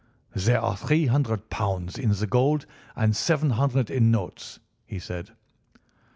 "There 0.33 0.59
are 0.59 0.75
three 0.75 1.05
hundred 1.05 1.51
pounds 1.51 1.95
in 1.99 2.09
gold 2.27 2.65
and 2.95 3.15
seven 3.15 3.51
hundred 3.51 3.91
in 3.91 4.09
notes," 4.09 4.59
he 4.87 4.97
said. 4.97 5.29